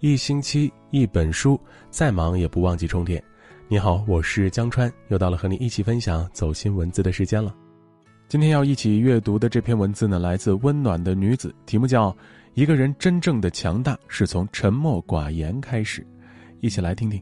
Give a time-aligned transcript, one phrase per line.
[0.00, 1.60] 一星期一本书，
[1.90, 3.20] 再忙也不忘记充电。
[3.66, 7.52] 你好，我是江川，又到了和你一起分享走心文字的时间了。
[8.28, 12.12] 今天要一起阅读的这篇文字呢，来自温暖的女子，题目叫
[12.54, 16.00] 《一个人真正的强大是从沉默寡言开始》，
[16.60, 17.20] 一起来听听。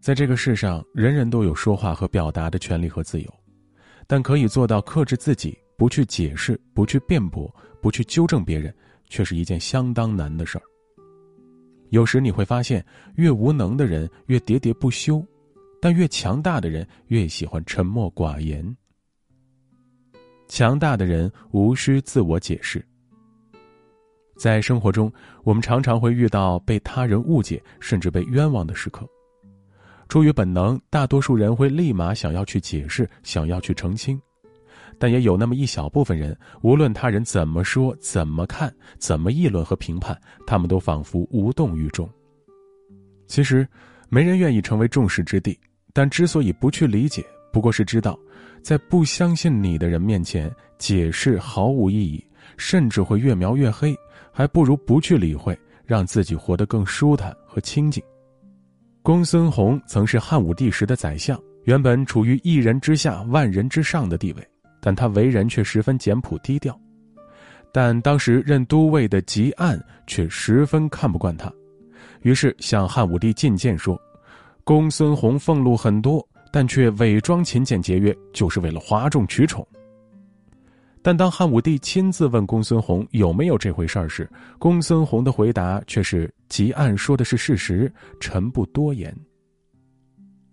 [0.00, 3.41] 在这个世上，人人都有说话和表达的权利和自由。
[4.06, 8.74] 但可以做到克制自己，不去解释，不去辩驳，不去纠正别人，
[9.08, 10.62] 却是一件相当难的事儿。
[11.90, 12.84] 有时你会发现，
[13.16, 15.24] 越无能的人越喋喋不休，
[15.80, 18.64] 但越强大的人越喜欢沉默寡言。
[20.48, 22.84] 强大的人无需自我解释。
[24.36, 25.12] 在生活中，
[25.44, 29.06] 我们常常会遇到被他人误解，甚至被冤枉的时刻。
[30.12, 34.20] 出于本能，大多数人会立马想要去解释，想要去澄清，
[34.98, 40.14] 但也有那么一小部分人，无论他人怎么说、怎么看、怎么议论和评判，
[40.46, 42.06] 他们都仿佛无动于衷。
[43.26, 43.66] 其实，
[44.10, 45.58] 没人愿意成为众矢之的，
[45.94, 48.18] 但之所以不去理解，不过是知道，
[48.60, 52.22] 在不相信你的人面前，解释毫无意义，
[52.58, 53.96] 甚至会越描越黑，
[54.30, 58.04] 还不如不去理会，让自己活得更舒坦和清静。
[59.02, 64.48] 公孙弘曾是汉武帝时的宰相，原本处于一人之下、万人之上的地位，
[64.80, 66.78] 但他为人却十分简朴低调。
[67.72, 71.52] 但当时任都尉的汲黯却十分看不惯他，
[72.20, 74.00] 于是向汉武帝进谏说
[74.62, 79.66] ：“公孙弘俸禄很多，但却伪装勤俭节约，就是为了哗众取宠。”
[81.02, 89.12] 但当汉武帝亲自问公孙弘有没有这回事儿时，公孙弘的回答却是：“汲黯说的是事实，臣不多言。”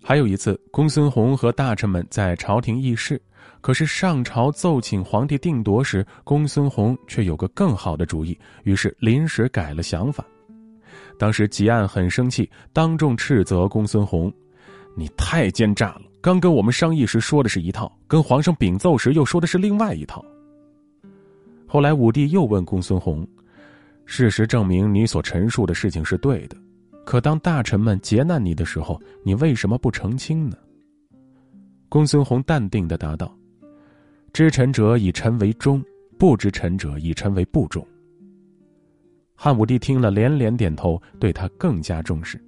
[0.00, 3.20] 还有一次，公孙弘和大臣们在朝廷议事，
[3.60, 10.24] 可是上朝奏请皇帝定夺时，公孙弘却有个更好的主意，于是临时改了想法。
[11.18, 14.32] 当时汲黯很生气，当众斥责公孙弘
[14.94, 16.02] ：“你太奸诈了！
[16.20, 20.24] 刚跟我们商议时说的是一套，跟皇上禀奏时又说的是另外一套。”
[21.66, 23.26] 后来武帝又问公孙弘
[24.06, 26.56] ：“事实证明你所陈述的事情是对的，
[27.04, 30.56] 可当大臣们劫难你的时候，你为什么不澄清呢？”
[31.88, 33.36] 公孙弘淡定的答道
[34.32, 35.82] ：“知臣者以臣为忠，
[36.18, 37.84] 不知臣者以臣为不忠。”
[39.34, 42.42] 汉武帝听了连连点头，对他更加重视。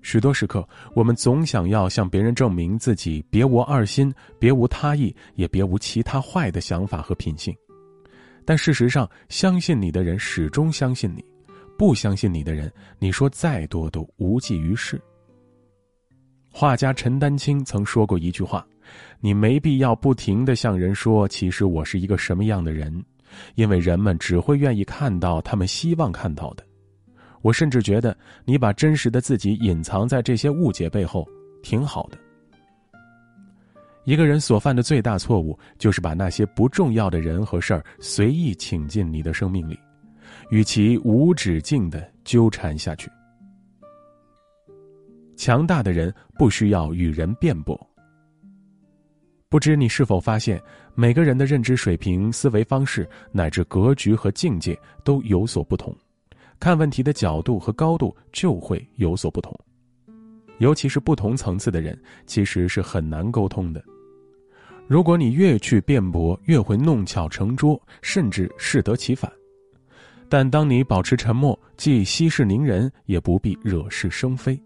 [0.00, 7.54] 许多时刻，我们总想要向别人证明自己别无二心，别无他意，也别无其他坏的想法和品性。
[8.48, 11.22] 但事实上，相信你的人始终相信你，
[11.76, 14.98] 不相信你的人，你说再多都无济于事。
[16.50, 18.66] 画家陈丹青曾说过一句话
[19.20, 23.04] ：“你没必要不停的向人说，其实我是一个什么样的人，
[23.54, 26.64] 因为人们只会愿意看到他们希望看到的。”
[27.44, 28.16] 我甚至觉得，
[28.46, 31.28] 你把真实的自己隐藏在这些误解背后，
[31.62, 32.16] 挺好的。
[34.08, 39.78] 一个人所犯的最大错误，就是把那些不重要的人和事儿随意请进你的生命里，
[40.48, 43.10] 与其无止境的纠缠下去。
[45.36, 47.78] 强大的人不需要与人辩驳。
[49.50, 50.58] 不知你是否发现，
[50.94, 55.94] 每个人的认知水平、思维方式乃至格局和境界都有所不同，
[56.58, 59.54] 看问题的角度和高度就会有所不同。
[60.60, 63.84] 尤其是不同层次的人，其实是很难沟通的。
[64.88, 69.30] 如果你越去辩驳，越会弄巧成拙，甚至适得其反。
[70.30, 74.58] 但当你保持沉默，既息事宁人，也不必惹是生非。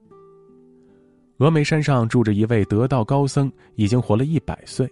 [1.38, 4.88] 峨眉山上住着一位得道高僧，已经活了一百岁。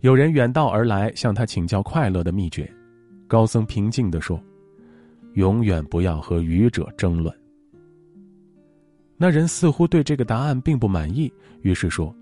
[0.00, 2.70] 有人远道而来，向他请教快乐的秘诀。
[3.26, 4.38] 高僧平静地说
[5.32, 7.34] ：“永远不要和愚者争论。”
[9.16, 11.32] 那人似乎对这个答案并不满意，
[11.62, 12.14] 于是说：“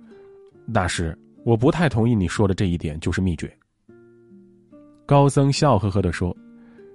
[0.73, 3.55] 大师。”我不太同意你说的这一点，就是秘诀。
[5.05, 6.35] 高僧笑呵呵的说：“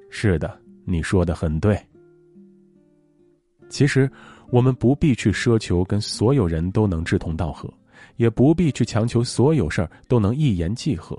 [0.10, 1.80] 是的，你说的很对。
[3.70, 4.10] 其实，
[4.50, 7.72] 我们不必去奢求跟所有人都能志同道合，
[8.16, 11.16] 也不必去强求所有事儿都能一言即合。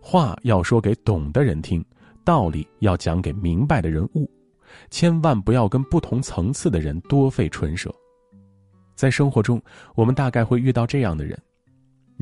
[0.00, 1.84] 话要说给懂的人听，
[2.24, 4.26] 道理要讲给明白的人悟，
[4.88, 7.94] 千万不要跟不同层次的人多费唇舌。
[8.94, 9.62] 在生活中，
[9.94, 11.38] 我们大概会遇到这样的人。”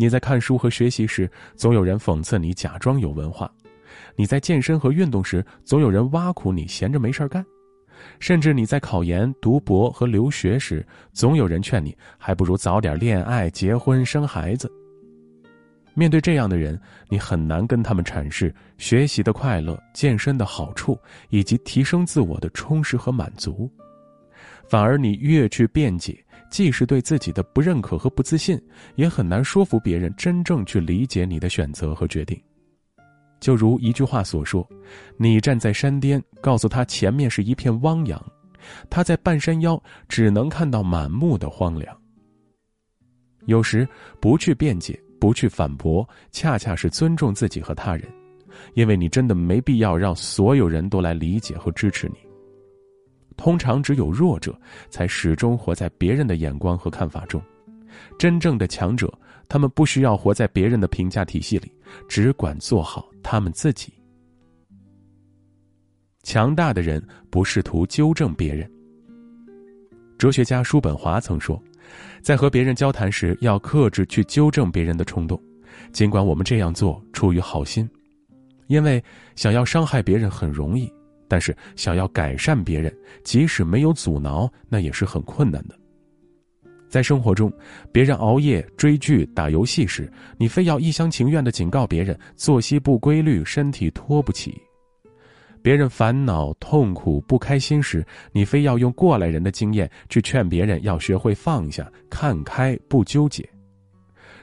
[0.00, 3.46] 你在看书和学习时，总有人讽刺你假装有文化；
[4.16, 7.42] 你在健身和运动时，总有人挖苦你闲着没事干；
[8.18, 10.82] 甚至你在考研、读博和留学时，
[11.12, 14.72] 总有人劝你还不如早点恋爱、结婚、生孩子。
[15.92, 16.80] 面对这样的人，
[17.10, 20.98] 你很难跟他们阐释学习的快乐、健身的好处
[21.28, 23.70] 以及提升自我的充实和满足。
[24.66, 28.60] 反而，你越去辩解，既是对自己的不认可和不自信，
[28.96, 32.40] 也很难说服别人真正去理解你的选择和决定。
[33.38, 34.68] 就如一句话所说
[35.16, 38.20] ：“你站在山巅，告诉他前面是一片汪洋，
[38.90, 41.96] 他在半山腰只能看到满目的荒凉。”
[43.46, 43.88] 有时
[44.20, 45.00] 不去辩解。
[45.20, 48.08] 不去反驳，恰恰是尊重自己和他人，
[48.72, 52.29] 因为你真的没必要让所有人都来理解和支持你。
[53.40, 54.54] 通常只有弱者
[54.90, 57.42] 才始终活在别人的眼光和看法中，
[58.18, 59.10] 真正的强者，
[59.48, 61.72] 他们不需要活在别人的评价体系里，
[62.06, 63.90] 只管做好他们自己。
[66.22, 68.70] 强大的人不试图纠正别人。
[70.18, 71.58] 哲学家叔本华曾说。
[72.20, 75.42] 在和别人交谈时，要克制去纠正别人的冲动，
[75.92, 77.88] 尽管我们这样做出于好心，
[78.66, 79.02] 因为
[79.34, 80.92] 想要伤害别人很容易，
[81.30, 82.92] 但是想要改善别人，
[83.22, 85.78] 即使没有阻挠，那也是很困难的。
[86.88, 87.52] 在生活中，
[87.92, 94.60] 别人熬夜追剧、打游戏时，你非要一厢情愿地警告别人作息不规律、身体拖不起。
[95.62, 103.44] 别人烦恼、痛苦、不开心时，你非要用过来人的经验去劝别人要学会放下、看开、不纠结；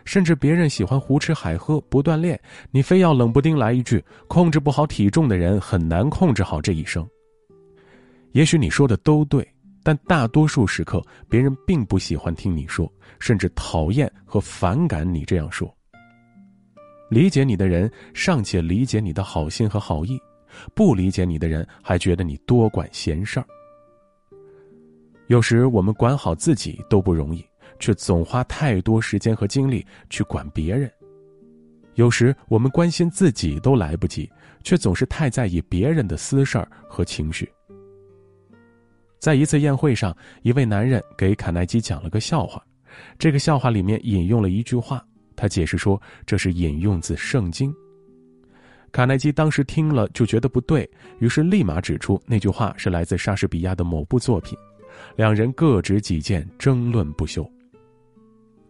[0.08, 2.40] 甚至别人喜欢胡吃海喝、不锻炼，
[2.72, 7.06] 你非要冷不丁来一句“控制不好体重的人很难控制好这一生”。
[8.32, 9.46] 也许你说的都对，
[9.84, 12.90] 但大多数时刻，别人并不喜欢听你说，
[13.20, 15.72] 甚至讨厌和反感你这样说。
[17.10, 20.18] 理解你的人尚且理解你的好心和好意。
[20.74, 23.46] 不理解你的人还觉得你多管闲事儿。
[25.28, 27.46] 有时我们管好自己都不容易，
[27.80, 30.90] 却总花太多时间和精力去管别人；
[31.96, 34.30] 有时我们关心自己都来不及，
[34.64, 37.50] 却总是太在意别人的私事儿和情绪。
[39.20, 42.64] 在一次宴会上，一位男人给卡耐基讲了个笑话，
[43.18, 45.04] 这个笑话里面引用了一句话，
[45.36, 47.74] 他解释说这是引用自圣经。
[48.92, 50.90] 卡耐基当时听了就觉得不对，
[51.20, 54.58] 于是立马指出那句话是来自莎士比亚的某部作品，
[55.16, 57.48] 两人各执己见，争论不休。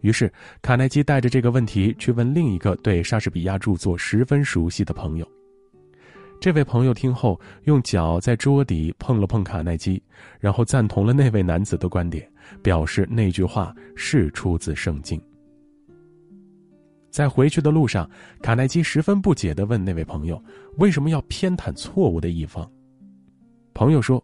[0.01, 5.27] 于是卡耐基带着这个问题去问另一个对莎士比亚著作十分熟悉的朋友。
[6.39, 10.01] 这位朋友听后，用脚在桌底碰了碰卡耐基，
[10.39, 15.19] 然后赞同了那位男子的观点，表示那句话是出自圣经。
[17.09, 18.07] 在回去的路上，
[18.43, 20.39] 卡耐基十分不解地问那位朋友
[20.77, 22.69] ：“为什么要偏袒错误的一方？”
[23.73, 24.23] 朋友说：“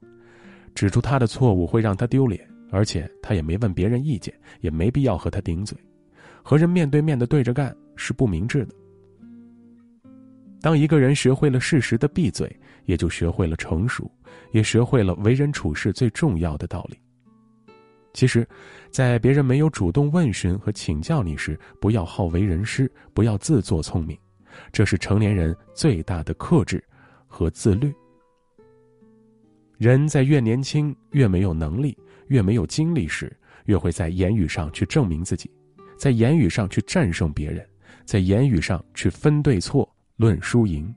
[0.76, 5.78] 指出他的错误会让他丢脸，而且他也没问别人意见，也没必要和他顶嘴。
[6.42, 8.74] 和人面对面的对着干是不明智的。
[10.60, 12.52] 当一个人学会了适时的闭嘴，
[12.86, 14.12] 也就学会了成熟，
[14.52, 16.98] 也学会了为人处事最重要的道理。”
[18.12, 18.48] 其实，
[18.90, 24.18] 在别人没有主动问询和请教你时，不要好为人师，不要自作聪明，
[24.72, 26.84] 这是成年人最大的克制
[27.28, 27.94] 和自律。
[29.78, 35.50] 人在越年轻、越没有能力、越没有精力时，越会在言语上去证明自己，
[35.98, 37.66] 在言语上去战胜别人，
[38.06, 40.94] 在言语上去分对错、论输赢。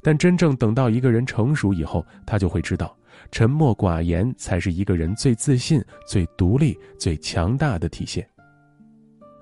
[0.00, 2.96] 但真正等到一个人成熟以后，他就会知道。
[3.32, 8.26] 沉默寡言才是一个人最自信、最独立、最强大的体现。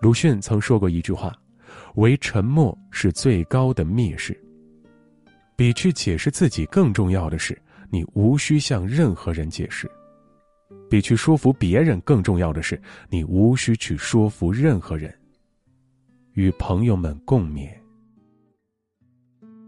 [0.01, 1.35] 鲁迅曾说过一句话
[1.97, 4.35] ：“唯沉默是最高的蔑视。”
[5.55, 7.57] 比去解释自己更重要的是，
[7.91, 9.87] 你无需向任何人解释；
[10.89, 15.13] 比去说服别人更重要的是，你无需去说服任何人。
[16.35, 17.69] 与朋友们共勉。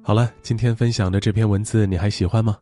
[0.02, 2.56] 好了，今天分享的这篇文字你还喜欢吗？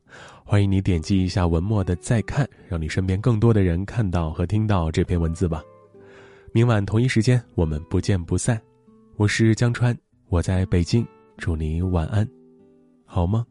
[0.44, 5.62] 欢迎你点击一下文末的再看，让你身边更多的人看到和听到这篇文字吧。
[6.52, 8.60] 明晚同一时间，我们不见不散。
[9.16, 9.96] 我是江川，
[10.28, 12.28] 我在北京，祝你晚安，
[13.04, 13.44] 好吗？